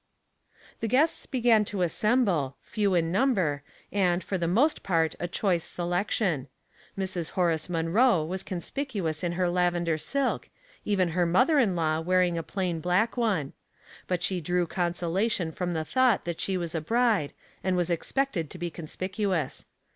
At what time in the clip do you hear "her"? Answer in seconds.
9.33-9.47, 11.09-11.27